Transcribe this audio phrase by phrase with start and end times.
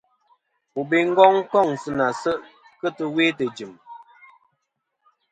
[0.73, 2.41] Bobe Ngong kôŋ sɨ nà se'
[2.79, 3.71] kɨ tɨwe tɨjɨ̀m.